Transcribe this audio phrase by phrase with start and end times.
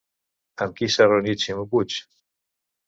[0.65, 2.03] Amb qui s'ha reunit Ximo Puig?